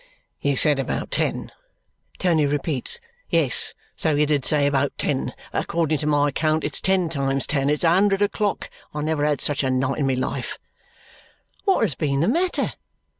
[0.41, 1.51] "You said about ten,"
[2.17, 2.99] Tony repeats.
[3.29, 5.31] "Yes, so you did say about ten.
[5.51, 8.71] But according to my count, it's ten times ten it's a hundred o'clock.
[8.95, 10.57] I never had such a night in my life!"
[11.65, 12.73] "What has been the matter?"